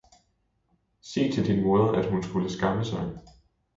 Sig 1.01 1.33
til 1.33 1.47
din 1.47 1.63
moder, 1.63 1.91
at 1.91 2.11
hun 2.11 2.23
skulle 2.23 2.51
skamme 2.51 2.85
sig! 2.85 3.17